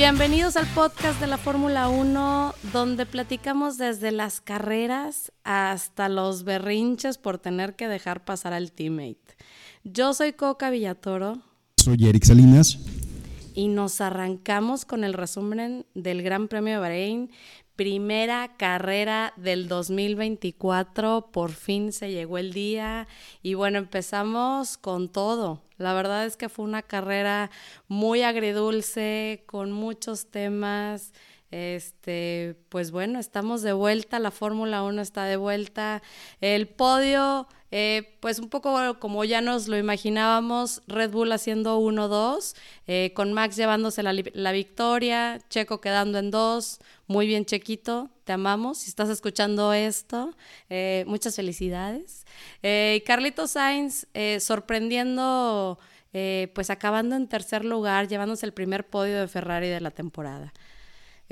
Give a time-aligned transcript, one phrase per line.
[0.00, 7.18] Bienvenidos al podcast de la Fórmula 1, donde platicamos desde las carreras hasta los berrinches
[7.18, 9.36] por tener que dejar pasar al teammate.
[9.84, 11.42] Yo soy Coca Villatoro.
[11.76, 12.78] Soy Eric Salinas.
[13.54, 17.30] Y nos arrancamos con el resumen del Gran Premio de Bahrein.
[17.76, 23.08] Primera carrera del 2024, por fin se llegó el día
[23.42, 25.62] y bueno, empezamos con todo.
[25.78, 27.50] La verdad es que fue una carrera
[27.88, 31.14] muy agridulce, con muchos temas.
[31.50, 36.00] Este, pues bueno, estamos de vuelta, la Fórmula 1 está de vuelta.
[36.40, 42.54] El podio, eh, pues un poco como ya nos lo imaginábamos, Red Bull haciendo 1-2,
[42.86, 46.78] eh, con Max llevándose la, la, victoria, Checo quedando en 2.
[47.08, 48.78] Muy bien, Chequito, te amamos.
[48.78, 50.36] Si estás escuchando esto,
[50.68, 52.26] eh, muchas felicidades.
[52.62, 54.06] y Carlito Sainz
[54.38, 55.80] sorprendiendo,
[56.54, 60.52] pues acabando en tercer lugar, llevándose el primer podio de Ferrari de la temporada.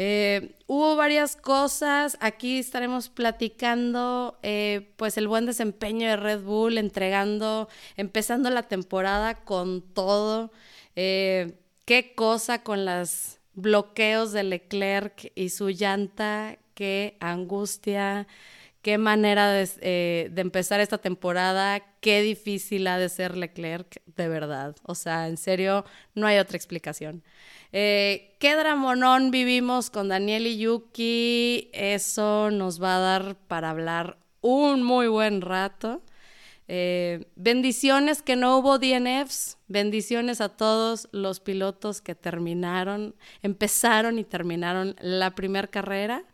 [0.01, 6.79] Eh, hubo varias cosas, aquí estaremos platicando eh, pues el buen desempeño de Red Bull,
[6.79, 10.53] entregando, empezando la temporada con todo.
[10.95, 18.29] Eh, qué cosa con los bloqueos de Leclerc y su llanta, qué angustia,
[18.89, 24.77] qué manera de, de empezar esta temporada, qué difícil ha de ser Leclerc, de verdad.
[24.83, 27.23] O sea, en serio, no hay otra explicación.
[27.71, 31.69] Eh, ¿Qué dramonón vivimos con Daniel y Yuki?
[31.75, 36.01] Eso nos va a dar para hablar un muy buen rato.
[36.67, 44.25] Eh, bendiciones que no hubo DNFs, bendiciones a todos los pilotos que terminaron, empezaron y
[44.25, 46.25] terminaron la primera carrera.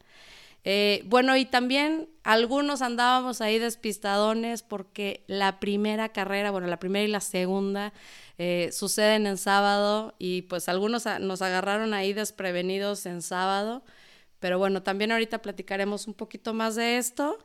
[0.64, 7.04] Eh, bueno, y también algunos andábamos ahí despistadones porque la primera carrera, bueno, la primera
[7.04, 7.92] y la segunda
[8.38, 13.84] eh, suceden en sábado y pues algunos nos agarraron ahí desprevenidos en sábado.
[14.40, 17.38] Pero bueno, también ahorita platicaremos un poquito más de esto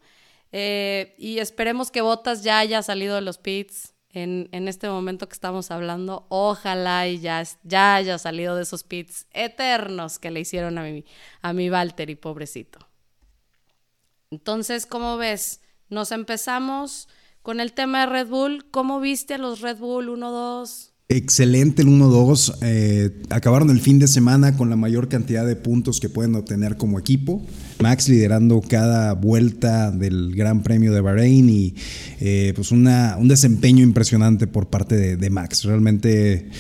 [0.51, 3.93] eh, y esperemos que Botas ya haya salido de los pits.
[4.11, 8.83] En, en, este momento que estamos hablando, ojalá y ya, ya haya salido de esos
[8.83, 11.05] pits eternos que le hicieron a mi,
[11.43, 12.88] a mi Valtteri, pobrecito.
[14.31, 15.61] Entonces, ¿cómo ves?
[15.89, 17.07] Nos empezamos
[17.41, 18.65] con el tema de Red Bull.
[18.69, 20.91] ¿Cómo viste a los Red Bull 1-2?
[21.07, 22.57] Excelente el 1-2.
[22.61, 26.77] Eh, acabaron el fin de semana con la mayor cantidad de puntos que pueden obtener
[26.77, 27.43] como equipo.
[27.81, 31.73] Max liderando cada vuelta del Gran Premio de Bahrein y
[32.19, 35.63] eh, pues una, un desempeño impresionante por parte de, de, Max.
[35.63, 36.51] Realmente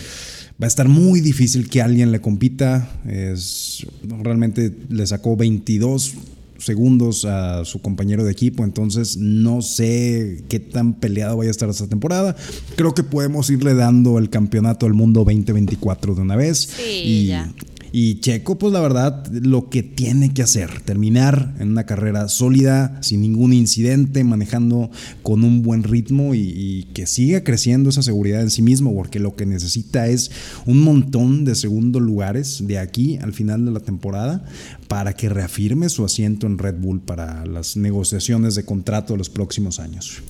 [0.59, 2.99] va a estar muy difícil que alguien le compita.
[3.07, 3.85] Es,
[4.23, 6.15] realmente le sacó 22
[6.59, 11.69] segundos a su compañero de equipo, entonces no sé qué tan peleado vaya a estar
[11.69, 12.35] esta temporada.
[12.75, 16.69] Creo que podemos irle dando el campeonato al mundo 2024 de una vez.
[16.75, 17.51] Sí, y, ya.
[17.91, 23.01] Y Checo, pues la verdad, lo que tiene que hacer, terminar en una carrera sólida,
[23.01, 24.91] sin ningún incidente, manejando
[25.23, 29.35] con un buen ritmo y, que siga creciendo esa seguridad en sí mismo, porque lo
[29.35, 30.31] que necesita es
[30.65, 34.45] un montón de segundos lugares de aquí al final de la temporada
[34.87, 39.29] para que reafirme su asiento en Red Bull para las negociaciones de contrato de los
[39.29, 40.21] próximos años.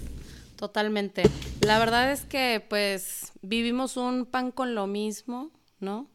[0.56, 1.24] Totalmente.
[1.62, 6.08] La verdad es que pues vivimos un pan con lo mismo, ¿no?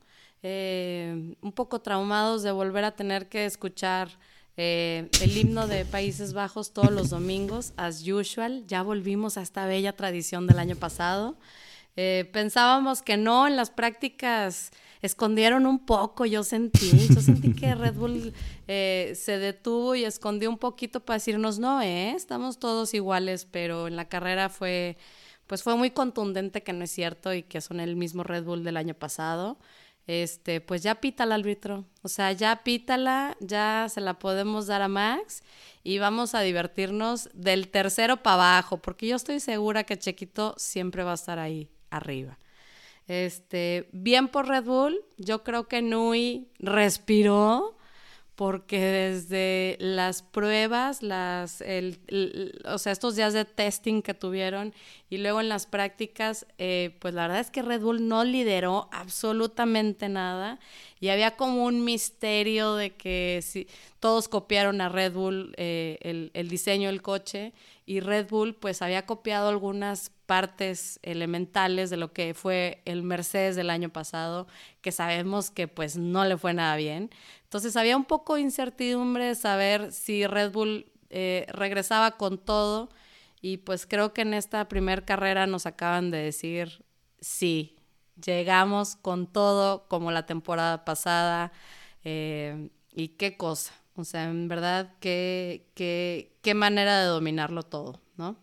[0.47, 4.10] Eh, un poco traumados de volver a tener que escuchar
[4.59, 8.62] eh, el himno de Países Bajos todos los domingos, as usual.
[8.66, 11.38] Ya volvimos a esta bella tradición del año pasado.
[11.97, 17.75] Eh, pensábamos que no, en las prácticas escondieron un poco, yo sentí, yo sentí que
[17.75, 18.34] Red Bull
[18.66, 24.10] se detuvo y escondió un poquito para decirnos, no, estamos todos iguales, pero en la
[24.10, 24.99] carrera fue,
[25.47, 28.62] pues fue muy contundente que no es cierto y que son el mismo Red Bull
[28.62, 29.56] del año pasado
[30.06, 31.84] este, pues ya pítala, árbitro.
[32.03, 35.42] O sea, ya pítala, ya se la podemos dar a Max
[35.82, 41.04] y vamos a divertirnos del tercero para abajo, porque yo estoy segura que Chequito siempre
[41.04, 42.39] va a estar ahí arriba.
[43.06, 47.77] Este, bien por Red Bull, yo creo que Nui respiró
[48.34, 52.01] porque desde las pruebas, las, el,
[52.65, 54.75] o sea, estos días de testing que tuvieron
[55.09, 58.89] y luego en las prácticas, eh, pues la verdad es que Red Bull no lideró
[58.91, 60.59] absolutamente nada
[60.98, 63.69] y había como un misterio de que si,
[64.01, 67.53] todos copiaron a Red Bull eh, el, el diseño del coche
[67.86, 73.57] y Red Bull pues había copiado algunas partes elementales de lo que fue el Mercedes
[73.57, 74.47] del año pasado,
[74.81, 77.10] que sabemos que pues no le fue nada bien.
[77.42, 82.89] Entonces había un poco incertidumbre de saber si Red Bull eh, regresaba con todo
[83.41, 86.84] y pues creo que en esta primera carrera nos acaban de decir
[87.21, 87.77] sí,
[88.25, 91.53] llegamos con todo como la temporada pasada.
[92.04, 93.72] Eh, y qué cosa.
[93.97, 98.37] O sea, en verdad, qué, qué, qué manera de dominarlo todo, ¿no?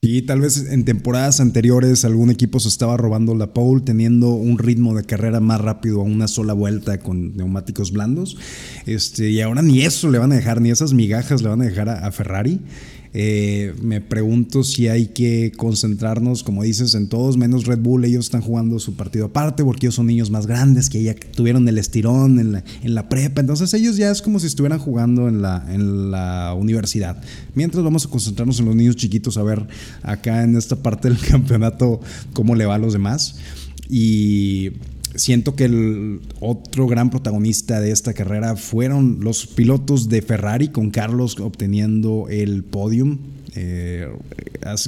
[0.00, 4.58] Y tal vez en temporadas anteriores algún equipo se estaba robando la pole teniendo un
[4.58, 8.36] ritmo de carrera más rápido a una sola vuelta con neumáticos blandos.
[8.84, 11.64] Este, y ahora ni eso le van a dejar, ni esas migajas le van a
[11.64, 12.60] dejar a Ferrari.
[13.16, 18.04] Eh, me pregunto si hay que concentrarnos, como dices, en todos, menos Red Bull.
[18.04, 21.66] Ellos están jugando su partido aparte porque ellos son niños más grandes que ya tuvieron
[21.68, 23.40] el estirón en la, prepa.
[23.40, 27.22] Entonces ellos ya es como si estuvieran jugando en la universidad.
[27.54, 29.66] Mientras vamos a concentrarnos en los niños chiquitos a ver
[30.02, 32.00] acá en esta parte del campeonato
[32.32, 33.36] cómo le va a los demás.
[33.88, 34.72] Y
[35.14, 40.90] siento que el otro gran protagonista de esta carrera fueron los pilotos de Ferrari, con
[40.90, 43.18] Carlos obteniendo el podium.
[43.56, 44.08] Eh,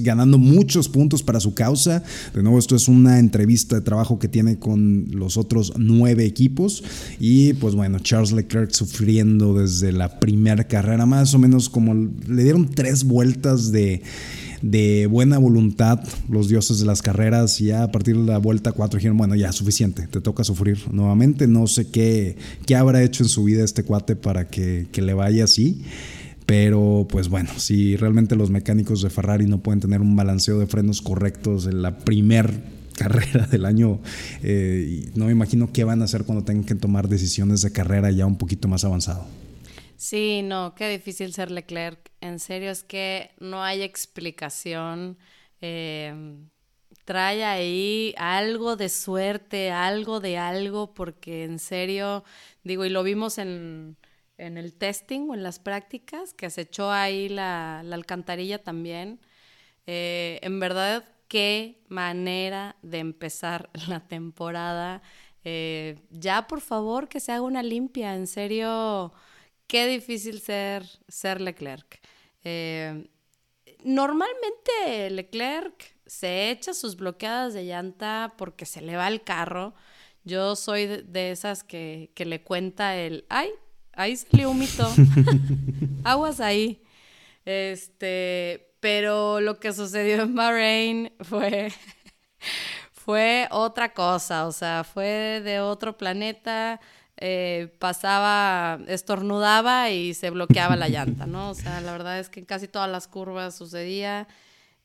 [0.01, 2.03] ganando muchos puntos para su causa.
[2.35, 6.83] De nuevo, esto es una entrevista de trabajo que tiene con los otros nueve equipos.
[7.21, 12.43] Y pues bueno, Charles Leclerc sufriendo desde la primera carrera, más o menos como le
[12.43, 14.03] dieron tres vueltas de
[14.63, 18.99] de buena voluntad los dioses de las carreras ya a partir de la vuelta 4
[18.99, 22.37] dijeron, bueno, ya suficiente, te toca sufrir nuevamente, no sé qué,
[22.67, 25.83] qué habrá hecho en su vida este cuate para que, le vaya así.
[26.47, 30.67] Pero pues bueno, si realmente los mecánicos de Ferrari no pueden tener un balanceo de
[30.67, 32.63] frenos correctos en la primer
[32.97, 34.01] carrera del año,
[34.43, 38.11] eh, no me imagino qué van a hacer cuando tengan que tomar decisiones de carrera
[38.11, 39.27] ya un poquito más avanzado.
[39.97, 42.11] Sí, no, qué difícil ser Leclerc.
[42.21, 45.19] En serio, es que no hay explicación.
[45.61, 46.51] Em,
[47.05, 52.25] trae ahí algo de suerte, algo de algo, porque en serio,
[52.65, 53.97] digo, y lo vimos en,
[54.39, 59.21] en el testing o en las prácticas, que se echó ahí la, la alcantarilla también.
[59.87, 65.03] Eh, en verdad, qué manera de empezar la temporada.
[65.45, 69.13] Eh, ya, por favor, que se haga una limpia, en serio
[69.67, 72.01] qué difícil ser, ser Leclerc.
[72.45, 73.09] Eh,
[73.85, 79.75] normalmente Leclerc se echa sus bloqueadas de llanta porque se le va el carro.
[80.25, 83.51] Yo soy de, esas que, que, le cuenta el, ay,
[83.93, 84.89] ahí salió un mito,
[86.05, 86.83] aguas ahí.
[87.45, 91.73] Este, pero lo que sucedió en Bahrein fue,
[92.93, 96.81] fue otra cosa, o sea, fue de otro planeta.
[97.19, 101.51] Eh, pasaba, estornudaba y se bloqueaba la llanta, ¿no?
[101.51, 104.29] O sea, la verdad es que en casi todas las curvas sucedía.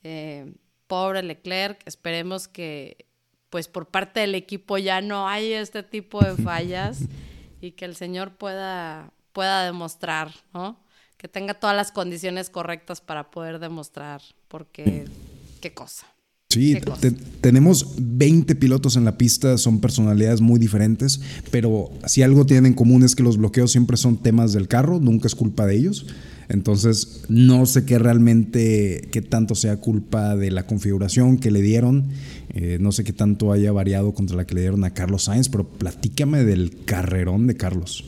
[0.04, 0.54] Eh,
[0.88, 3.06] pobre Leclerc, esperemos que
[3.50, 7.00] pues por parte del equipo ya no hay este tipo de fallas
[7.60, 10.80] y que el señor pueda, pueda demostrar, ¿no?
[11.18, 15.06] Que tenga todas las condiciones correctas para poder demostrar, porque
[15.62, 16.08] qué cosa.
[16.52, 16.78] Sí,
[17.40, 22.74] tenemos 20 pilotos en la pista, son personalidades muy diferentes, pero si algo tienen en
[22.74, 26.06] común es que los bloqueos siempre son temas del carro, nunca es culpa de ellos.
[26.50, 32.10] Entonces, no sé qué realmente, qué tanto sea culpa de la configuración que le dieron.
[32.50, 35.48] Eh, no sé qué tanto haya variado contra la que le dieron a Carlos Sainz,
[35.48, 38.04] pero platícame del carrerón de Carlos.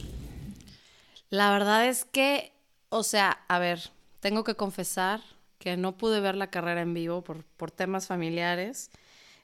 [1.29, 2.51] La verdad es que,
[2.89, 3.79] o sea, a ver,
[4.19, 5.21] tengo que confesar
[5.63, 8.91] que no pude ver la carrera en vivo por, por temas familiares.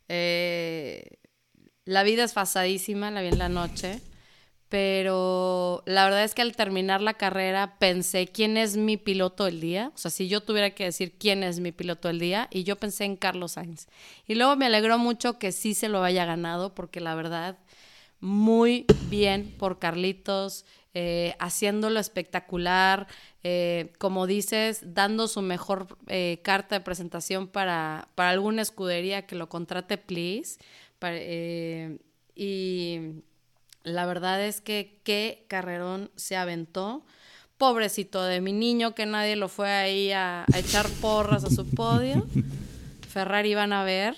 [0.10, 1.18] Eh,
[1.86, 4.02] la vida es fasadísima, la vi en la noche,
[4.68, 9.62] pero la verdad es que al terminar la carrera pensé quién es mi piloto del
[9.62, 12.66] día, o sea, si yo tuviera que decir quién es mi piloto del día, y
[12.66, 13.88] yo pensé en Carlos Sainz.
[14.28, 17.58] Y luego me alegró mucho que sí se lo haya ganado, porque la verdad,
[18.20, 20.66] muy bien por Carlitos,
[20.96, 23.08] eh, haciéndolo espectacular,
[23.44, 29.36] eh, como dices, dando su mejor eh, carta de presentación para, para, alguna escudería que
[29.36, 30.58] lo contrate, please.
[32.36, 33.00] y
[33.84, 37.06] la verdad es que qué carrerón se aventó.
[37.58, 41.70] Pobrecito de mi niño, que nadie lo fue ahí a, a echar porras a su
[41.70, 42.26] podio.
[43.10, 44.16] Ferrari van a ver.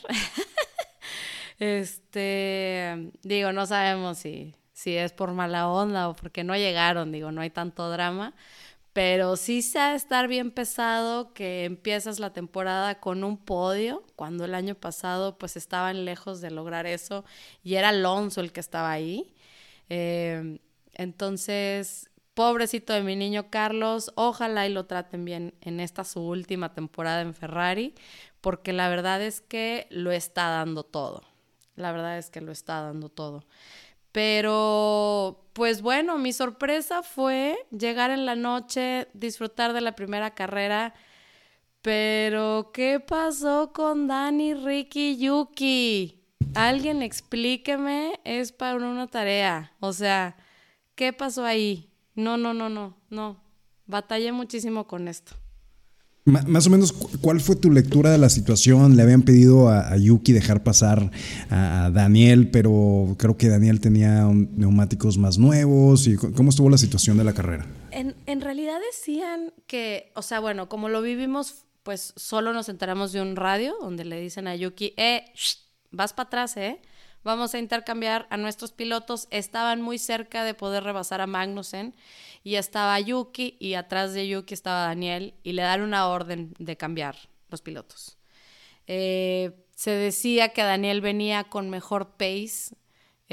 [1.59, 7.31] este, digo, no sabemos si, si es por mala onda o porque no llegaron, digo,
[7.31, 8.33] no hay tanto drama,
[8.93, 14.03] pero sí se ha de estar bien pesado que empiezas la temporada con un podio,
[14.15, 17.23] cuando el año pasado pues estaban lejos de lograr eso
[17.63, 19.33] y era Alonso el que estaba ahí.
[19.89, 20.59] Em,
[20.93, 26.73] entonces, pobrecito de mi niño Carlos, ojalá y lo traten bien en esta su última
[26.73, 27.93] temporada en Ferrari,
[28.41, 31.23] porque la verdad es que lo está dando todo.
[31.75, 33.45] La verdad es que lo está dando todo.
[34.11, 40.93] Pero, pues bueno, mi sorpresa fue llegar en la noche, disfrutar de la primera carrera.
[41.81, 46.23] Pero, ¿qué pasó con Dani, Ricky, Yuki?
[46.53, 49.73] Alguien explíqueme, es para una tarea.
[49.79, 50.35] O sea,
[50.95, 51.89] ¿qué pasó ahí?
[52.13, 53.41] No, no, no, no, no.
[53.85, 55.40] Batallé muchísimo con esto.
[56.23, 58.95] Más o menos, ¿cuál fue tu lectura de la situación?
[58.95, 61.09] Le habían pedido a, Yuki dejar pasar
[61.49, 66.05] a, Daniel, pero creo que Daniel tenía neumáticos más nuevos.
[66.05, 67.65] ¿Y ¿Cómo estuvo la situación de la carrera?
[67.89, 73.11] En, en realidad decían que, o sea, bueno, como lo vivimos, pues solo nos enteramos
[73.13, 75.25] de un radio donde le dicen a Yuki, eh,
[75.89, 76.81] vas para atrás, ¿eh?
[77.23, 79.27] Vamos a intercambiar a nuestros pilotos.
[79.29, 81.95] Estaban muy cerca de poder rebasar a Magnussen
[82.43, 86.77] y estaba Yuki y atrás de Yuki estaba Daniel y le dan una orden de
[86.77, 87.15] cambiar
[87.49, 88.17] los pilotos.
[88.87, 92.75] Eh, se decía que Daniel venía con mejor pace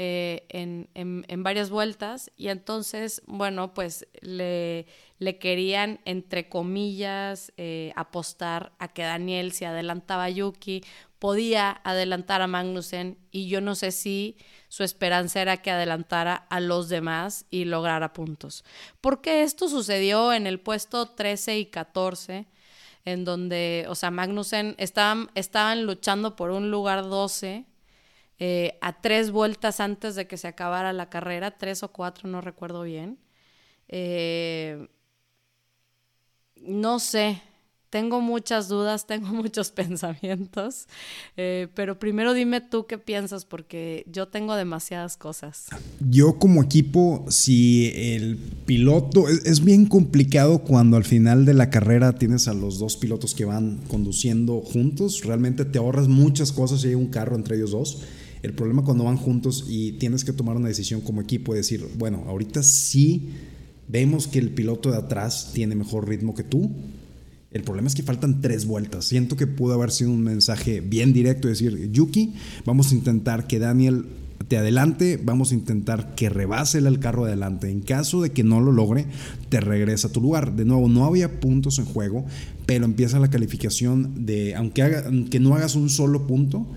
[0.01, 4.87] eh, en, varias vueltas y entonces, bueno, pues le,
[5.17, 10.83] le querían, entre comillas, eh, apostar a que Daniel se adelantaba a Yuki
[11.19, 14.37] podía adelantar a Magnussen y yo no sé si
[14.69, 18.63] su esperanza era que adelantara a los demás y lograra puntos.
[19.01, 22.47] Porque esto sucedió en el puesto 13 y 14,
[23.03, 27.65] en donde, o sea, Magnussen estaban, estaban luchando por un lugar 12
[28.39, 32.41] eh, a tres vueltas antes de que se acabara la carrera, tres o cuatro, no
[32.41, 33.19] recuerdo bien.
[33.89, 34.87] Eh,
[36.55, 37.41] no sé,
[37.89, 40.87] tengo muchas dudas, tengo muchos pensamientos,
[41.37, 45.67] eh, pero primero dime tú qué piensas, porque yo tengo demasiadas cosas.
[45.99, 52.13] Yo como equipo, si el piloto, es, bien complicado cuando al final de la carrera
[52.13, 56.89] tienes a los dos pilotos que van conduciendo juntos, realmente te ahorras muchas cosas si
[56.89, 58.03] hay un carro entre ellos dos.
[58.41, 61.85] El problema cuando van juntos y tienes que tomar una decisión como equipo, es decir,
[61.97, 63.29] bueno, ahorita sí
[63.87, 66.71] vemos que el piloto de atrás tiene mejor ritmo que tú,
[67.51, 69.05] el problema es que faltan tres vueltas.
[69.05, 72.33] Siento que pudo haber sido un mensaje bien directo, decir, Yuki,
[72.65, 74.05] vamos a intentar que Daniel
[74.47, 77.69] te adelante, vamos a intentar que rebase el carro adelante.
[77.69, 79.07] En caso de que no lo logre,
[79.49, 80.55] te regresa a tu lugar.
[80.55, 82.25] De nuevo, no había puntos en juego,
[82.67, 86.67] pero empieza la calificación de, aunque, haga, aunque no hagas un solo punto,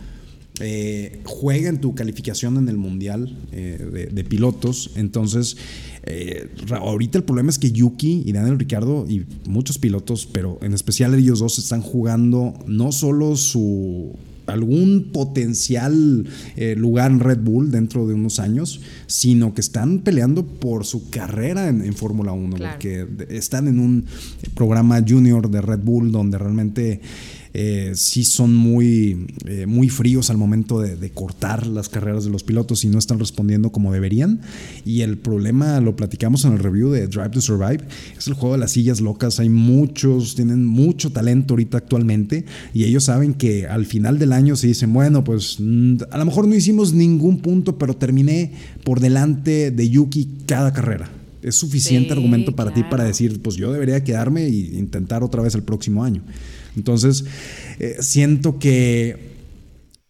[0.64, 4.92] eh, juega en tu calificación en el mundial eh, de, pilotos.
[4.94, 5.56] Entonces,
[6.04, 10.72] eh, ahorita el problema es que Yuki y Daniel Ricardo y muchos pilotos, pero en
[10.72, 14.14] especial ellos dos, están jugando no solo su
[14.46, 16.26] algún potencial
[16.76, 21.68] lugar en Red Bull dentro de unos años, sino que están peleando por su carrera
[21.68, 24.04] en, Fórmula 1, porque están en un
[24.54, 27.00] programa junior de Red Bull donde realmente
[27.54, 32.42] eh, sí son muy, eh, muy fríos al momento de, cortar las carreras de los
[32.42, 34.40] pilotos y no están respondiendo como deberían.
[34.84, 37.80] Y el problema, lo platicamos en el review de Drive to Survive,
[38.16, 39.40] es el juego de las sillas locas.
[39.40, 44.56] Hay muchos, tienen mucho talento ahorita actualmente y ellos saben que al final del año
[44.56, 48.52] se dicen, bueno, pues mm, a lo mejor no hicimos ningún punto, pero terminé
[48.84, 51.10] por delante de Yuki cada carrera
[51.42, 55.54] es suficiente argumento para ti para decir, pues yo debería quedarme e intentar otra vez
[55.56, 56.22] el próximo año.
[56.76, 57.24] Entonces,
[57.78, 59.32] eh, siento que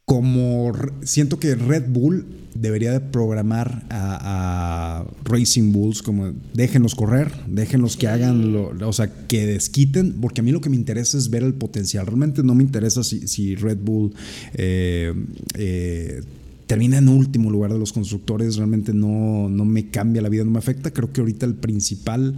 [0.05, 0.73] como
[1.05, 8.09] siento que Red Bull debería de programar a, Racing Bulls como déjenlos correr, déjenlos que
[8.09, 11.43] hagan, lo, o sea, que desquiten, porque a mí lo que me interesa es ver
[11.43, 12.07] el potencial.
[12.07, 14.13] Realmente no me interesa si, Red Bull
[14.55, 15.15] eh,
[15.55, 16.21] eh,
[16.67, 20.51] termina en último lugar de los constructores, realmente no, no, me cambia la vida, no
[20.51, 20.91] me afecta.
[20.91, 22.37] Creo que ahorita el principal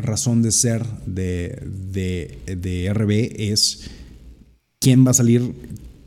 [0.00, 3.90] razón de ser de, de, de RB es
[4.78, 5.52] quién va a salir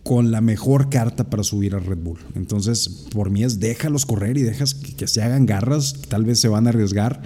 [0.03, 2.19] con la mejor carta para subir a Red Bull.
[2.35, 6.47] Entonces, por mí es déjalos correr y dejas que, se hagan garras, tal vez se
[6.47, 7.21] van a arriesgar,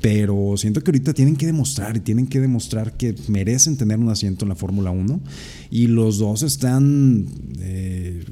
[0.00, 4.10] pero siento que ahorita tienen que demostrar y tienen que demostrar que merecen tener un
[4.10, 5.20] asiento en la Fórmula 1
[5.70, 7.26] y los dos están
[7.58, 8.24] eh,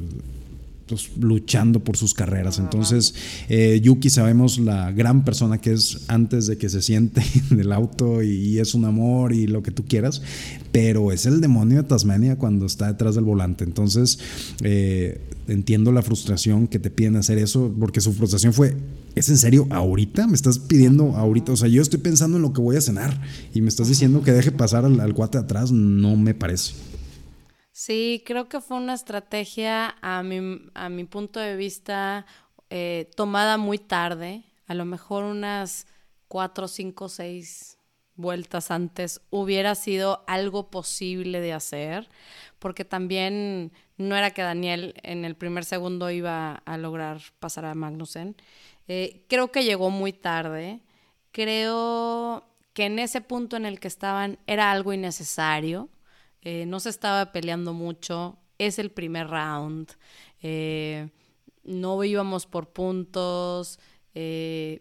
[0.89, 2.59] pues, luchando por sus carreras.
[2.59, 3.15] Entonces,
[3.49, 7.73] eh, Yuki sabemos la gran persona que es antes de que se siente en el
[7.73, 10.21] auto y, es un amor y lo que tú quieras,
[10.73, 13.63] pero es el demonio de Tasmania cuando está detrás del volante.
[13.63, 14.19] Entonces,
[14.63, 18.77] eh, entiendo la frustración que te piden hacer eso, porque su frustración fue,
[19.15, 20.27] ¿es en serio ahorita?
[20.27, 21.53] ¿Me estás pidiendo ahorita?
[21.53, 23.21] O sea, yo estoy pensando en lo que voy a cenar
[23.55, 26.88] y me estás diciendo que deje pasar al, al cuate atrás, no me parece.
[27.79, 32.27] Sí, creo que fue una estrategia a mi, a mi punto de vista
[32.71, 35.87] eh, tomada muy tarde, a lo mejor unas
[36.27, 37.79] cuatro, cinco, seis
[38.17, 42.09] vueltas antes hubiera sido algo posible de hacer,
[42.59, 47.77] porque también no era que Daniel en el primer segundo iba a lograr pasar a
[47.77, 48.35] Magnussen.
[48.89, 50.81] Eh, creo que llegó muy tarde,
[51.31, 55.89] creo que en ese punto en el que estaban era algo innecesario
[56.51, 58.39] eh, no se estaba peleando mucho.
[58.57, 59.91] es el primer round.
[60.43, 61.11] Eh,
[61.63, 63.79] no íbamos por puntos.
[64.15, 64.81] Eh,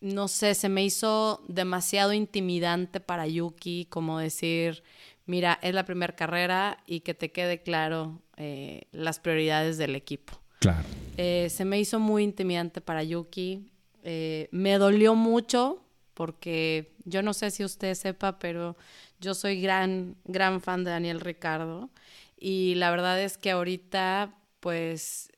[0.00, 4.82] no sé, se me hizo demasiado intimidante para Yuki, como decir,
[5.24, 10.38] mira, es la primera carrera y que te quede claro eh, las prioridades del equipo.
[10.58, 10.86] Claro.
[11.16, 13.70] se me hizo muy intimidante para Yuki.
[14.50, 15.82] me dolió mucho
[16.12, 18.76] porque yo no sé si usted sepa, pero
[19.20, 21.90] yo soy gran, gran fan de Daniel Ricardo
[22.38, 25.32] y la verdad es que ahorita, pues,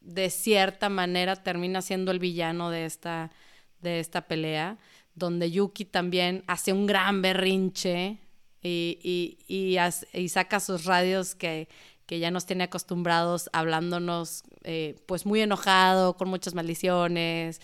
[0.00, 3.32] de cierta manera termina siendo el villano de esta,
[3.80, 4.78] de esta pelea,
[5.14, 8.18] donde Yuki también hace un gran berrinche
[8.62, 11.68] y, y, saca sus radios que,
[12.06, 17.60] que, ya nos tiene acostumbrados hablándonos, eh, pues, muy enojado, con muchas maldiciones.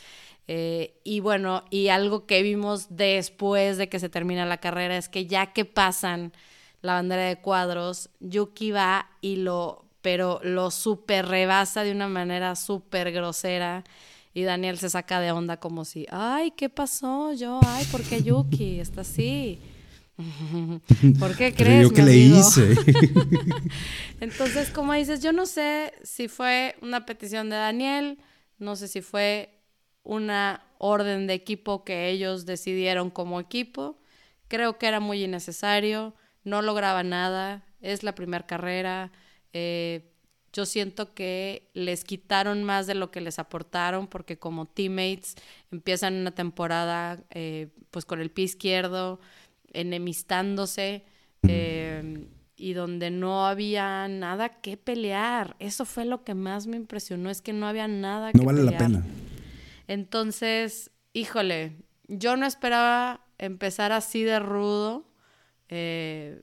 [0.55, 5.09] Eh, y bueno, y algo que vimos después de que se termina la carrera es
[5.09, 6.35] que ya que pasan
[6.83, 12.55] la bandera de cuadros, Yuki va y lo, pero lo super rebasa de una manera
[12.55, 13.83] súper grosera.
[14.35, 17.59] Y Daniel se saca de onda como si, ay, ¿qué pasó yo?
[17.67, 19.59] Ay, ¿por qué Yuki está así?
[21.19, 21.89] ¿Por qué crees?
[21.89, 22.77] Yo que le hice.
[24.21, 28.19] Entonces, como dices, yo no sé si fue una petición de Daniel,
[28.59, 29.62] no sé si fue
[30.03, 33.99] una orden de equipo que ellos decidieron como equipo.
[34.49, 39.13] Creo que era muy innecesario no lograba nada, es la primera carrera.
[39.53, 40.09] Eh,
[40.53, 45.37] yo siento que les quitaron más de lo que les aportaron porque como teammates
[45.71, 49.21] empiezan una temporada eh, pues con el pie izquierdo,
[49.73, 51.05] enemistándose
[51.49, 55.57] eh, y donde no había nada que pelear.
[55.59, 58.55] Eso fue lo que más me impresionó, es que no había nada que pelear.
[58.55, 59.05] No vale la pena.
[59.89, 61.77] Entonces, híjole,
[62.09, 65.07] yo no esperaba empezar así de rudo.
[65.69, 66.43] Eh,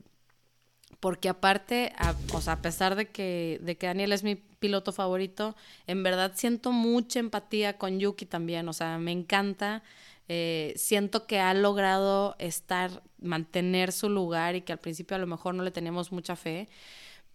[0.99, 4.91] porque aparte, a, o sea, a pesar de que, de que Daniel es mi piloto
[4.91, 5.55] favorito,
[5.87, 9.83] en verdad siento mucha empatía con Yuki también, o sea, me encanta.
[10.27, 15.27] Eh, siento que ha logrado estar, mantener su lugar y que al principio a lo
[15.27, 16.69] mejor no le teníamos mucha fe,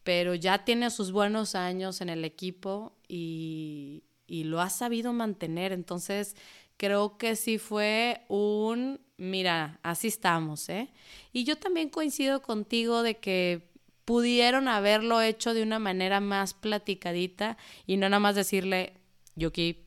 [0.04, 5.72] pero ya tiene sus buenos años en el equipo y, y lo ha sabido mantener.
[5.72, 6.36] Entonces,
[6.76, 10.88] creo que sí fue un mira, así estamos, ¿eh?
[11.32, 13.70] Y yo también coincido contigo de que
[14.04, 17.56] pudieron haberlo hecho de una manera más platicadita
[17.86, 18.94] y no nada más decirle,
[19.36, 19.78] Yuki,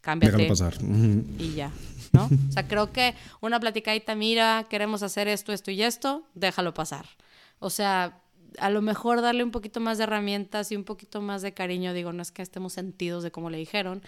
[0.00, 0.36] cámbiate.
[0.36, 0.74] Déjalo pasar.
[1.38, 1.72] Y ya,
[2.12, 2.26] ¿no?
[2.26, 7.06] o sea, creo que una platicadita, mira, queremos hacer esto, esto y esto, déjalo pasar.
[7.58, 8.22] O sea,
[8.58, 11.92] a lo mejor darle un poquito más de herramientas y un poquito más de cariño,
[11.92, 14.02] digo, no es que estemos sentidos de cómo le dijeron,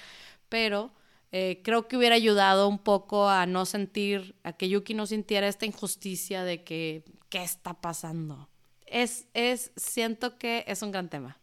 [0.48, 0.90] pero
[1.30, 5.48] eh, creo que hubiera ayudado un poco a no sentir, a que Yuki no sintiera
[5.48, 8.48] esta injusticia de que, ¿qué está pasando?
[8.92, 11.38] es, es, siento que es un gran tema.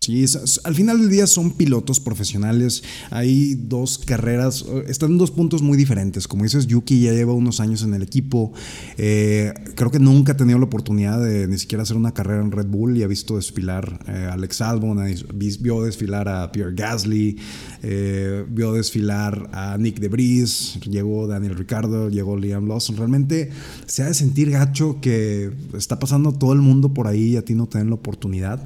[0.00, 0.24] Sí,
[0.64, 2.82] al final del día son pilotos profesionales.
[3.10, 6.26] Hay dos carreras, están en dos puntos muy diferentes.
[6.26, 8.52] Como dices, Yuki ya lleva unos años en el equipo.
[8.98, 12.50] Eh, creo que nunca ha tenido la oportunidad de ni siquiera hacer una carrera en
[12.50, 14.98] Red Bull y ha visto desfilar eh, a Alex Albon,
[15.34, 17.36] vio desfilar a Pierre Gasly,
[17.82, 22.96] eh, vio desfilar a Nick DeBris, llegó Daniel Ricardo, llegó Liam Lawson.
[22.96, 23.50] Realmente
[23.86, 27.44] se ha de sentir gacho que está pasando todo el mundo por ahí y a
[27.44, 28.60] ti no te la oportunidad.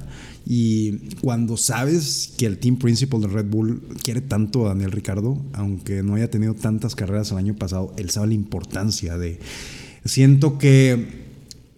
[0.49, 5.37] Y cuando sabes que el team principal de Red Bull quiere tanto a Daniel Ricardo,
[5.51, 9.39] aunque no haya tenido tantas carreras el año pasado, él sabe la importancia de...
[10.05, 11.27] Siento que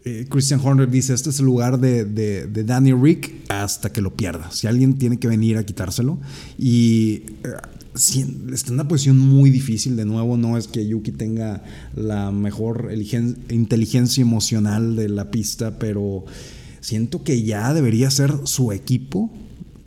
[0.05, 4.15] eh, Christian Horner dice, este es el lugar de, de, Daniel Rick hasta que lo
[4.15, 4.51] pierda.
[4.51, 6.19] Si alguien tiene que venir a quitárselo.
[6.59, 7.49] Y eh,
[7.95, 9.95] está en una posición muy difícil.
[9.95, 11.63] De nuevo, no es que Yuki tenga
[11.95, 12.91] la mejor
[13.49, 16.25] inteligencia emocional de la pista, pero
[16.81, 19.31] siento que ya debería ser su equipo.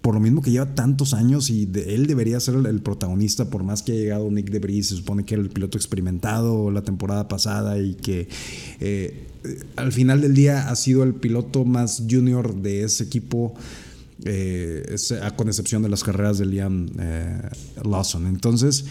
[0.00, 3.82] Por lo mismo que lleva tantos años y él debería ser el, protagonista, por más
[3.82, 7.78] que haya llegado Nick DeBris, se supone que era el piloto experimentado la temporada pasada
[7.78, 8.28] y que
[8.80, 9.28] eh,
[9.76, 13.54] al final del día ha sido el piloto más junior de ese equipo
[14.24, 14.96] eh,
[15.36, 17.48] con excepción de las carreras de Liam eh,
[17.84, 18.26] Lawson.
[18.26, 18.84] Entonces,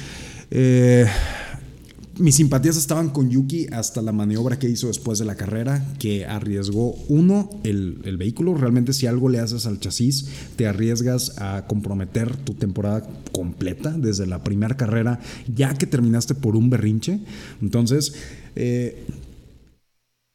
[0.49, 1.05] eh,
[2.17, 6.25] mis simpatías estaban con Yuki hasta la maniobra que hizo después de la carrera, que
[6.25, 8.53] arriesgó, uno, el, el, vehículo.
[8.53, 14.27] Realmente si algo le haces al chasis, te arriesgas a comprometer tu temporada completa desde
[14.27, 15.19] la primera carrera,
[15.53, 17.19] ya que terminaste por un berrinche.
[17.61, 18.13] Entonces,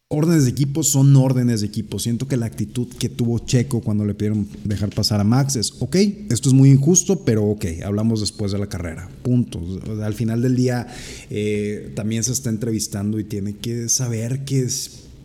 [0.09, 1.99] órdenes de equipo son órdenes de equipo.
[1.99, 5.75] Siento que la actitud que tuvo Checo cuando le pidieron dejar pasar a Max es,
[5.81, 5.97] ok,
[6.31, 9.09] esto es muy injusto, pero ok, hablamos después de la carrera.
[9.23, 9.61] Punto.
[10.03, 10.87] Al final del día
[11.29, 14.69] eh, también se está entrevistando y tiene que saber que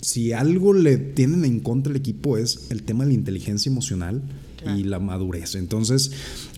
[0.01, 4.23] si algo le tienen en contra el equipo es el tema de la inteligencia emocional
[4.77, 5.55] y la madurez.
[5.55, 6.11] Entonces,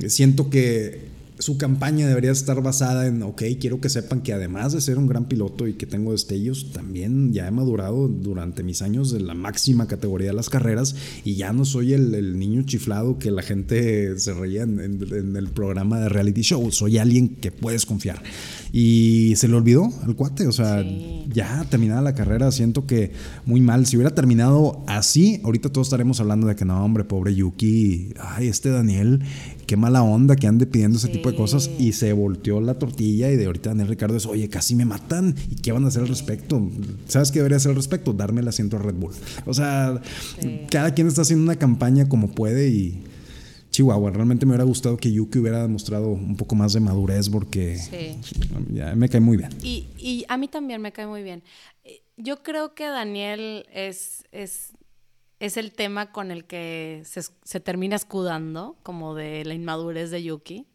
[0.08, 4.82] siento que su campaña debería estar basada en, ok, quiero que sepan que además de
[4.82, 9.12] ser un gran piloto y que tengo destellos, también ya he madurado durante mis años
[9.12, 13.32] de la máxima categoría de las carreras y ya no soy el, niño chiflado que
[13.32, 18.22] la gente se reía en, el programa de reality show, soy alguien que puedes confiar.
[18.72, 20.84] Y se le olvidó al cuate, o sea,
[21.32, 23.12] ya terminada la carrera, siento que
[23.46, 23.86] muy mal.
[23.86, 28.48] Si hubiera terminado así, ahorita todos estaremos hablando de que no, hombre, pobre Yuki, ay,
[28.48, 29.22] este Daniel,
[29.66, 31.70] qué mala onda que ande pidiendo ese tipo de cosas.
[31.80, 35.36] Y se volteó la tortilla y de ahorita Daniel Ricardo es, oye, casi me matan.
[35.50, 36.70] ¿Y qué van a hacer al respecto?
[37.08, 38.14] ¿Sabes qué debería hacer al respecto?
[38.14, 39.14] Darme el asiento a Red Bull.
[39.46, 40.02] O sea,
[40.70, 43.04] cada quien está haciendo una campaña como puede y
[43.74, 44.12] Chihuahua.
[44.12, 47.78] Realmente me hubiera gustado que Yuki hubiera demostrado un poco más de madurez porque
[48.72, 49.50] ya me cae muy bien.
[49.62, 51.44] Y, a mí también me cae muy bien.
[52.16, 54.74] Yo creo que Daniel es, es,
[55.46, 60.66] es el tema con el que se, termina escudando, como de la inmadurez de Yuki.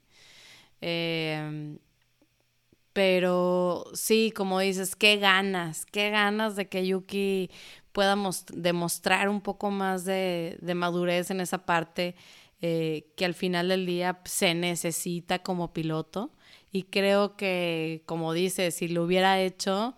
[0.82, 1.78] Em,
[2.92, 7.50] pero sí, como dices, qué ganas, qué ganas de que Yuki
[7.92, 8.14] pueda
[8.52, 12.14] demostrar un poco más de, de madurez en esa parte.
[12.60, 16.32] Eh, que al final del día se necesita como piloto.
[16.72, 19.96] Y creo que, como dice, si lo hubiera hecho,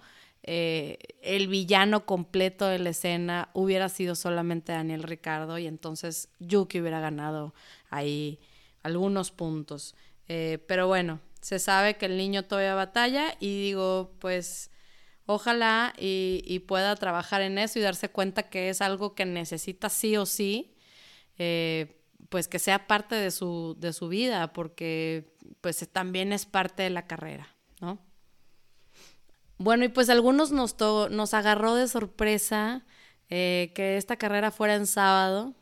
[0.53, 6.81] eh, el villano completo de la escena hubiera sido solamente Daniel Ricardo y entonces Yuki
[6.81, 7.55] hubiera ganado
[7.89, 8.41] ahí
[8.83, 9.95] algunos puntos.
[10.27, 14.73] Eh, pero bueno, se sabe que el niño todavía batalla y digo, pues
[15.25, 20.17] ojalá y, pueda trabajar en eso y darse cuenta que es algo que necesita sí
[20.17, 20.75] o sí
[22.29, 26.91] pues que sea parte de su, de su vida, porque pues también es parte de
[26.91, 27.99] la carrera, ¿no?
[29.61, 30.75] Bueno, y pues algunos nos,
[31.11, 32.83] nos agarró de sorpresa
[33.29, 35.55] eh, que esta carrera fuera en sábado.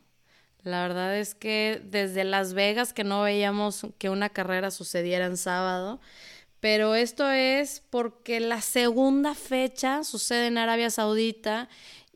[0.63, 5.35] La verdad es que desde Las Vegas que no veíamos que una carrera sucediera en
[5.35, 5.99] sábado,
[6.61, 11.67] pero esto es porque la segunda fecha sucede en Arabia Saudita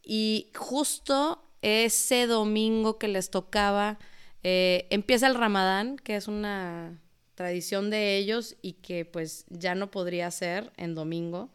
[0.02, 4.00] y justo ese domingo que les tocaba
[4.43, 6.98] eh, empieza el ramadán, que es una
[7.36, 11.50] tradición de ellos y que pues ya no podría ser en domingo.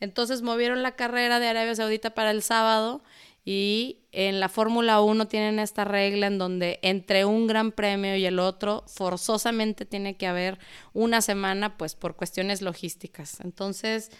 [0.00, 3.02] Entonces movieron la carrera de Arabia Saudita para el sábado
[3.44, 8.26] y en la Fórmula 1 tienen esta regla en donde entre un gran premio y
[8.26, 10.58] el otro forzosamente tiene que haber
[10.92, 13.40] una semana pues por cuestiones logísticas.
[13.40, 14.10] Entonces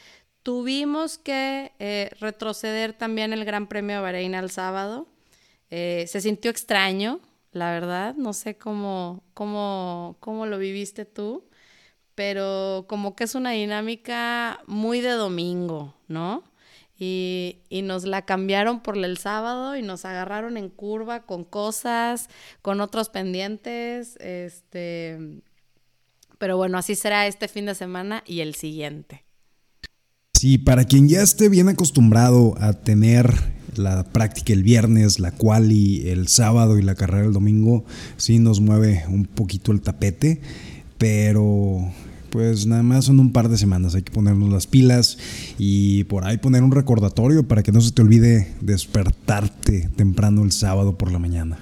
[0.42, 5.06] tuvimos que eh, retroceder también el Gran Premio de Bahrein al sábado.
[5.70, 7.20] Eh, se sintió extraño,
[7.52, 8.14] la verdad.
[8.16, 11.48] No sé cómo, cómo, cómo lo viviste tú,
[12.14, 16.44] pero como que es una dinámica muy de domingo, ¿no?
[16.98, 22.28] Y, y, nos la cambiaron por el sábado y nos agarraron en curva con cosas,
[22.60, 25.40] con otros pendientes, este...
[26.36, 29.24] Pero bueno, así será este fin de semana y el siguiente.
[30.34, 36.08] Sí, para quien ya esté bien acostumbrado a tener la práctica el viernes, la quali
[36.08, 37.84] el sábado y la carrera el domingo,
[38.16, 40.40] sí nos mueve un poquito el tapete,
[40.98, 41.90] pero
[42.30, 45.18] pues nada más son un par de semanas, hay que ponernos las pilas
[45.58, 50.52] y por ahí poner un recordatorio para que no se te olvide despertarte temprano el
[50.52, 51.58] sábado por la mañana.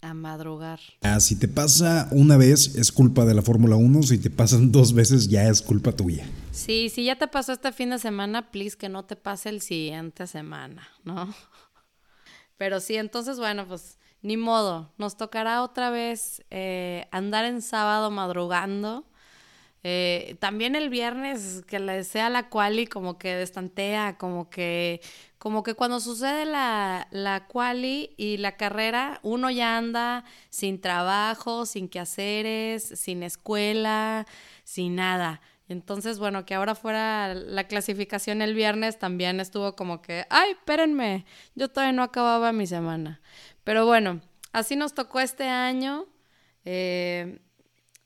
[0.00, 0.80] A madrugar.
[1.02, 4.72] Ah, si te pasa una vez es culpa de la Fórmula 1, si te pasan
[4.72, 6.24] dos veces ya es culpa tuya.
[6.54, 9.60] Sí, si ya te pasó este fin de semana, please que no te pase el
[9.60, 11.34] siguiente semana, ¿no?
[12.56, 18.12] Pero sí, entonces, bueno, pues ni modo, nos tocará otra vez eh, andar en sábado
[18.12, 19.04] madrugando.
[19.82, 25.02] Eh, también el viernes que le sea la quali como que destantea, como que,
[25.38, 31.66] como que cuando sucede la, la quali y la carrera, uno ya anda sin trabajo,
[31.66, 34.24] sin quehaceres, sin escuela,
[34.62, 35.42] sin nada.
[35.68, 41.24] Entonces, bueno, que ahora fuera la clasificación el viernes también estuvo como que, ay, espérenme,
[41.54, 43.22] yo todavía no acababa mi semana.
[43.64, 44.20] Pero bueno,
[44.52, 46.06] así nos tocó este año
[46.64, 47.40] eh,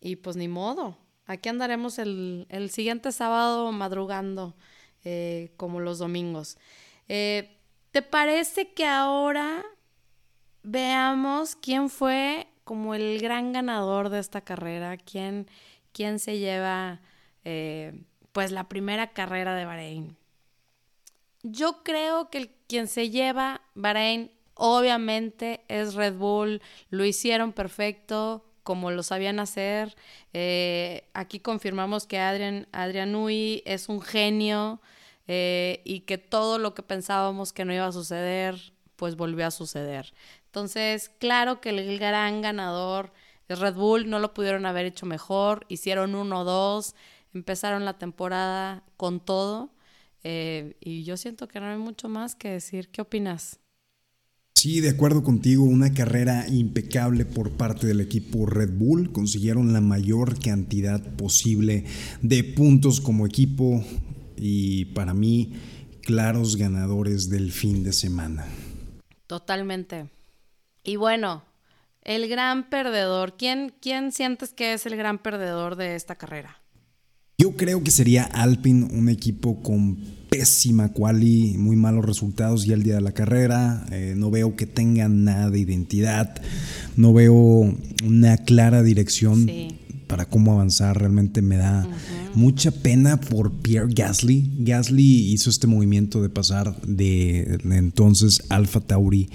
[0.00, 0.98] y pues ni modo.
[1.26, 4.56] Aquí andaremos el, siguiente sábado madrugando
[5.04, 6.56] eh, como los domingos.
[7.08, 7.58] Eh,
[7.90, 9.64] ¿Te parece que ahora
[10.62, 14.96] veamos quién fue como el gran ganador de esta carrera?
[14.96, 15.48] ¿Quién,
[15.92, 17.00] quién se lleva
[17.44, 17.92] eh,
[18.32, 20.16] pues la primera carrera de Bahrein.
[21.42, 28.44] Yo creo que el, quien se lleva Bahrein obviamente es Red Bull, lo hicieron perfecto
[28.68, 29.96] como lo sabían hacer.
[30.34, 33.14] Eh, aquí confirmamos que Adrian, Adrian
[33.64, 34.80] es un genio.
[35.30, 39.50] eh, y que todo lo que pensábamos que no iba a suceder, pues volvió a
[39.50, 40.12] suceder.
[40.46, 43.12] Entonces, claro que el gran ganador
[43.48, 46.94] es Red Bull, no lo pudieron haber hecho mejor, hicieron 1-2,
[47.34, 49.70] empezaron la temporada con todo
[50.24, 52.88] eh, y yo siento que no hay mucho más que decir.
[52.88, 53.60] ¿Qué opinas?
[54.54, 59.12] Sí, de acuerdo contigo, una carrera impecable por parte del equipo Red Bull.
[59.12, 61.84] Consiguieron la mayor cantidad posible
[62.22, 63.84] de puntos como equipo
[64.36, 65.52] y para mí
[66.02, 68.46] claros ganadores del fin de semana.
[69.28, 70.10] Totalmente.
[70.82, 71.44] Y bueno,
[72.02, 76.57] el gran perdedor, ¿quién, quién sientes que es el gran perdedor de esta carrera?
[77.48, 79.96] Yo creo que sería Alpine, un equipo con
[80.28, 83.86] pésima quali, muy malos resultados ya el día de la carrera.
[83.90, 86.42] Eh, no veo que tengan nada de identidad,
[86.96, 89.46] no veo una clara dirección
[90.06, 90.98] para cómo avanzar.
[90.98, 91.88] Realmente me da
[92.34, 94.50] mucha pena por Pierre Gasly.
[94.58, 99.30] Gasly hizo este movimiento de pasar de, de entonces Alfa Tauri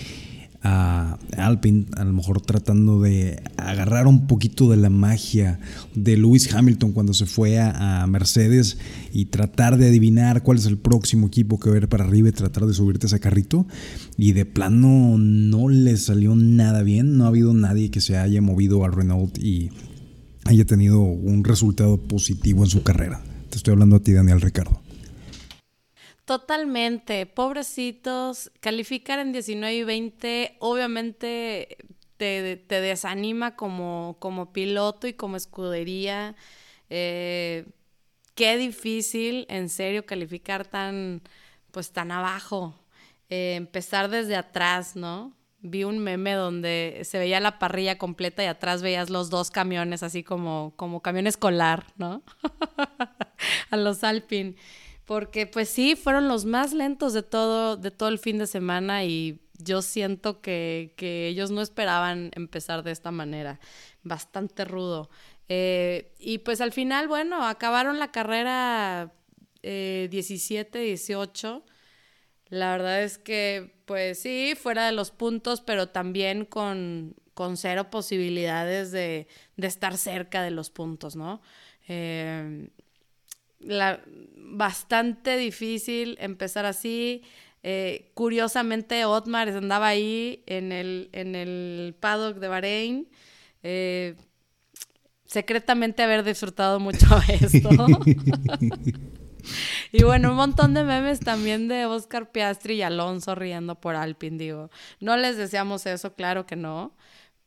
[0.63, 5.59] a Alpine, a lo mejor tratando de agarrar un poquito de la magia
[5.93, 8.77] de Lewis Hamilton cuando se fue a, Mercedes
[9.11, 12.65] y tratar de adivinar cuál es el próximo equipo que ver para arriba y tratar
[12.65, 13.65] de subirte ese carrito.
[14.17, 18.41] Y de plano no le salió nada bien, no ha habido nadie que se haya
[18.41, 19.71] movido al Renault y
[20.45, 23.21] haya tenido un resultado positivo en su carrera.
[23.49, 24.82] Te estoy hablando a ti, Daniel Ricardo.
[26.25, 31.77] Totalmente, pobrecitos, calificar en 19 y 20 obviamente
[32.15, 36.35] te, te desanima como, como, piloto y como escudería.
[36.89, 37.65] Eh,
[38.35, 41.21] qué difícil, en serio, calificar tan,
[41.71, 42.73] pues tan abajo.
[43.29, 45.33] Eh, empezar desde atrás, ¿no?
[45.59, 50.03] Vi un meme donde se veía la parrilla completa y atrás veías los dos camiones,
[50.03, 52.23] así como, como camión escolar, ¿no?
[53.71, 54.55] A los Alpine.
[55.05, 59.03] Porque pues sí, fueron los más lentos de todo, de todo el fin de semana
[59.03, 63.59] y yo siento que, ellos no esperaban empezar de esta manera.
[64.03, 65.09] Bastante rudo.
[65.49, 69.13] Eh, y pues al final, bueno, acabaron la carrera
[69.61, 71.63] 17, eh, 18.
[72.49, 77.89] La verdad es que, pues sí, fuera de los puntos, pero también con, con cero
[77.89, 81.41] posibilidades de, de, estar cerca de los puntos, ¿no?
[81.87, 82.69] Eh,
[83.65, 84.01] la,
[84.35, 87.23] bastante difícil empezar así.
[87.63, 93.07] Eh, curiosamente, Otmar andaba ahí en el, en el paddock de Bahrein.
[93.63, 94.15] Eh,
[95.25, 97.69] secretamente haber disfrutado mucho esto.
[99.91, 104.37] y bueno, un montón de memes también de Oscar Piastri y Alonso riendo por Alpine,
[104.37, 104.69] digo.
[104.99, 106.95] No les deseamos eso, claro que no.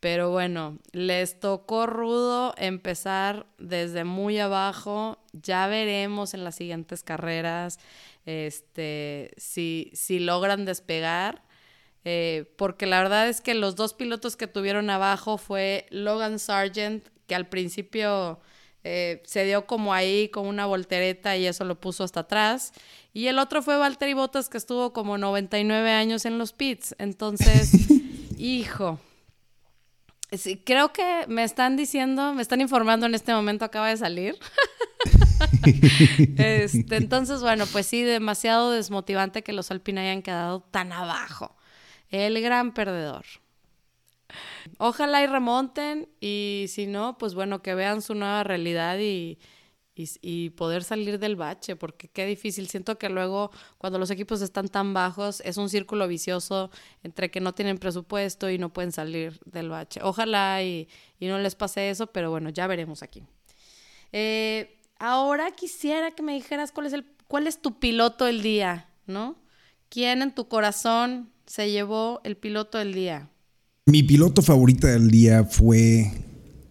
[0.00, 5.18] Pero bueno, les tocó rudo empezar desde muy abajo.
[5.32, 7.78] Ya veremos en las siguientes carreras
[8.26, 11.42] este, si, si logran despegar.
[12.04, 17.08] Eh, porque la verdad es que los dos pilotos que tuvieron abajo fue Logan Sargent,
[17.26, 18.38] que al principio
[18.84, 22.72] eh, se dio como ahí con una voltereta y eso lo puso hasta atrás.
[23.12, 26.94] Y el otro fue Valtteri Bottas, que estuvo como 99 años en los pits.
[26.98, 27.72] Entonces,
[28.38, 29.00] hijo,
[30.32, 34.36] Sí, creo que me están diciendo, me están informando en este momento, acaba de salir.
[36.36, 41.56] este, entonces, bueno, pues sí, demasiado desmotivante que los Alpine hayan quedado tan abajo.
[42.10, 43.24] El gran perdedor.
[44.78, 49.38] Ojalá y remonten y si no, pues bueno, que vean su nueva realidad y,
[49.96, 52.68] y, poder salir del bache, porque qué difícil.
[52.68, 56.70] Siento que luego cuando los equipos están tan bajos es un círculo vicioso
[57.02, 60.00] entre que no tienen presupuesto y no pueden salir del bache.
[60.02, 60.88] Ojalá y,
[61.20, 63.22] no les pase eso, pero bueno, ya veremos aquí.
[64.12, 68.90] Eh, ahora quisiera que me dijeras cuál es, el, cuál es tu piloto del día,
[69.06, 69.36] ¿no?
[69.88, 73.30] ¿Quién en tu corazón se llevó el piloto del día?
[73.86, 76.10] Mi piloto favorita del día fue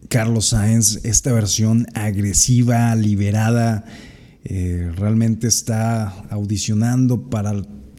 [0.10, 3.86] Carlos Sainz, esta versión agresiva, liberada,
[4.44, 7.54] eh, realmente está audicionando para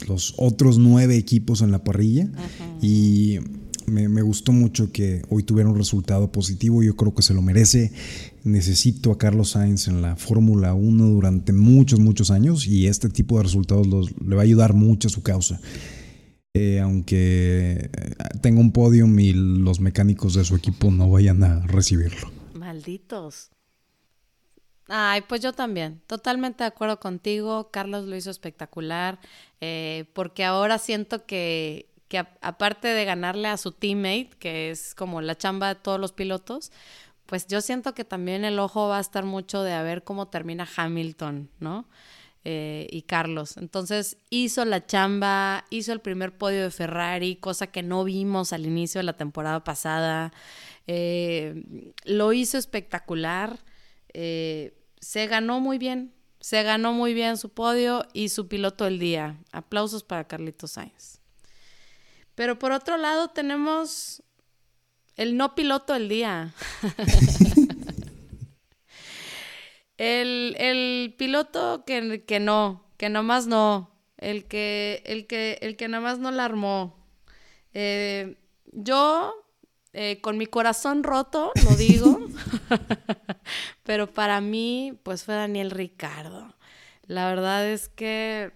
[0.06, 2.28] los otros nueve equipos en la parrilla
[2.80, 3.38] y
[3.86, 7.92] me, gustó mucho que hoy tuviera un resultado positivo, yo creo que se lo merece.
[8.44, 13.38] Necesito a Carlos Sainz en la Fórmula 1 durante muchos, muchos años y este tipo
[13.38, 15.60] de resultados le va a ayudar mucho a su causa.
[16.58, 21.60] Eh, aunque eh, tenga un podium y los mecánicos de su equipo no vayan a
[21.66, 22.30] recibirlo.
[22.54, 23.50] Malditos.
[24.88, 27.70] Ay, pues yo también, totalmente de acuerdo contigo.
[27.70, 29.18] Carlos lo hizo espectacular,
[29.60, 35.20] eh, porque ahora siento que, que aparte de ganarle a su teammate, que es como
[35.20, 36.72] la chamba de todos los pilotos,
[37.26, 40.66] pues yo siento que también el ojo va a estar mucho de ver cómo termina
[40.74, 41.86] Hamilton, ¿no?
[42.48, 43.56] Eh, y Carlos.
[43.56, 48.66] Entonces hizo la chamba, hizo el primer podio de Ferrari, cosa que no vimos al
[48.66, 50.32] inicio de la temporada pasada.
[50.86, 53.58] Eh, lo hizo espectacular.
[54.14, 56.14] Eh, se ganó muy bien.
[56.38, 59.42] Se ganó muy bien su podio y su piloto del día.
[59.50, 61.18] Aplausos para Carlitos Sainz.
[62.36, 64.22] Pero por otro lado tenemos
[65.16, 66.54] el no piloto del día.
[69.98, 73.90] el, piloto que, que, no, que nomás no.
[74.18, 76.96] El que, el que, el que nomás no la armó.
[77.74, 78.36] Eh,
[78.72, 79.34] yo,
[79.92, 82.18] eh, con mi corazón roto, lo digo,
[83.82, 86.54] pero para mí, pues fue Daniel Ricardo.
[87.06, 88.52] La verdad es que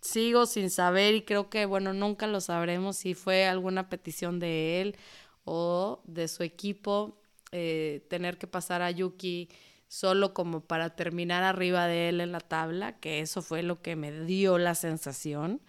[0.00, 4.80] sigo sin saber y creo que, bueno, nunca lo sabremos si fue alguna petición de
[4.80, 4.96] él
[5.44, 7.20] o de su equipo
[7.52, 9.48] eh, tener que pasar a Yuki
[9.88, 13.96] solo como para terminar arriba de él en la tabla, que eso fue lo que
[13.96, 15.60] me dio la sensación,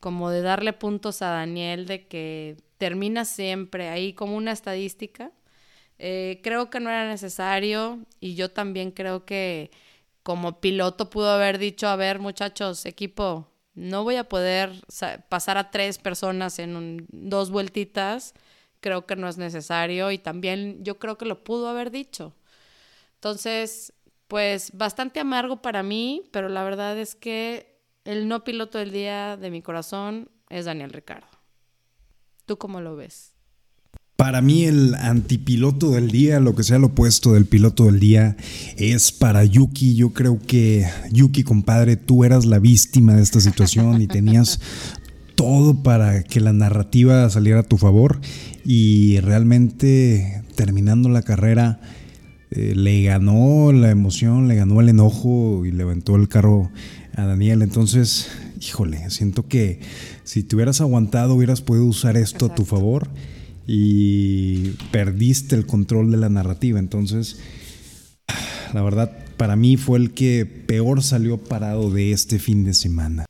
[0.00, 5.32] como de darle puntos a Daniel de que termina siempre ahí como una estadística.
[5.98, 9.70] Eh, creo que no era necesario y yo también creo que
[10.22, 14.72] como piloto pudo haber dicho, a ver muchachos, equipo, no voy a poder
[15.28, 18.34] pasar a tres personas en dos vueltitas,
[18.80, 22.34] creo que no es necesario y también yo creo que lo pudo haber dicho.
[23.20, 23.92] Entonces,
[24.28, 29.36] pues bastante amargo para mí, pero la verdad es que el no piloto del día
[29.36, 31.26] de mi corazón es Daniel Ricardo.
[32.46, 33.32] ¿Tú cómo lo ves?
[34.16, 38.38] Para mí el antipiloto del día, lo que sea lo opuesto del piloto del día,
[38.78, 39.96] es para Yuki.
[39.96, 44.60] Yo creo que Yuki, compadre, tú eras la víctima de esta situación y tenías
[45.34, 48.18] todo para que la narrativa saliera a tu favor
[48.64, 51.80] y realmente terminando la carrera
[52.50, 56.70] eh, le ganó la emoción, le ganó el enojo y levantó el carro
[57.14, 57.62] a Daniel.
[57.62, 59.80] Entonces, híjole, siento que
[60.24, 63.08] si te hubieras aguantado hubieras podido usar esto a tu favor
[63.66, 66.78] y perdiste el control de la narrativa.
[66.78, 67.40] Entonces,
[68.74, 73.26] la verdad, para mí fue el que peor salió parado de este fin de semana.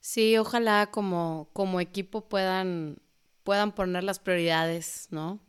[0.00, 2.96] Sí, ojalá como, como equipo puedan,
[3.44, 5.40] puedan poner las prioridades, ¿no?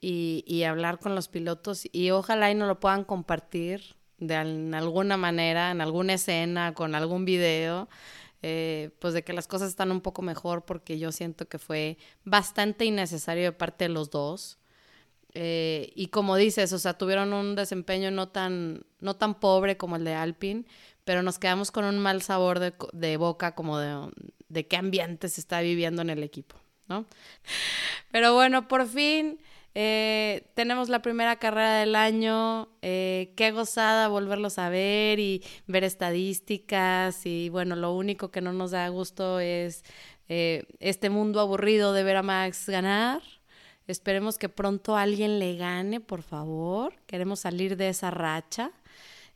[0.00, 5.70] Y, hablar con los pilotos y ojalá y nos lo puedan compartir de alguna manera,
[5.70, 7.88] en alguna escena, con algún video,
[8.42, 11.98] eh, pues de que las cosas están un poco mejor porque yo siento que fue
[12.24, 14.58] bastante innecesario de parte de los dos.
[15.34, 19.96] Eh, y como dices, o sea, tuvieron un desempeño no tan, no tan pobre como
[19.96, 20.64] el de Alpine,
[21.04, 24.10] pero nos quedamos con un mal sabor de, de boca como de,
[24.48, 26.56] de qué ambiente se está viviendo en el equipo,
[26.88, 27.06] ¿no?
[28.10, 29.38] Pero bueno, por fin
[29.74, 35.84] eh, tenemos la primera carrera del año, eh, qué gozada volverlos a ver y ver
[35.84, 39.84] estadísticas y bueno, lo único que no nos da gusto es
[40.28, 43.22] eh, este mundo aburrido de ver a Max ganar.
[43.86, 46.94] Esperemos que pronto alguien le gane, por favor.
[47.06, 48.72] Queremos salir de esa racha.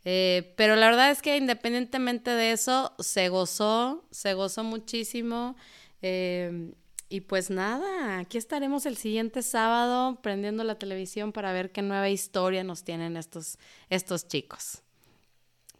[0.02, 5.56] pero la verdad es que independientemente de eso, se gozó, se gozó muchísimo.
[7.12, 12.08] Y pues nada, aquí estaremos el siguiente sábado prendiendo la televisión para ver qué nueva
[12.08, 13.58] historia nos tienen estos,
[13.90, 14.80] estos chicos.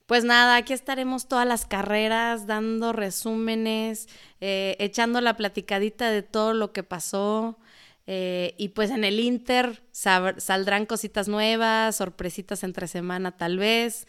[0.04, 4.10] Pues nada, aquí estaremos todas las carreras, dando resúmenes,
[4.42, 7.58] eh, echando la platicadita de todo lo que pasó.
[8.06, 14.06] Eh, y pues en el Inter saldrán cositas nuevas, sorpresitas entre semana tal vez.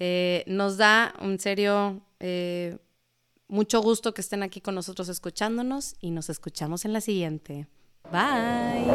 [0.00, 2.02] Eh, nos da, en serio,
[3.54, 7.68] mucho gusto que estén aquí con nosotros escuchándonos y nos escuchamos en la siguiente.
[8.10, 8.90] Bye.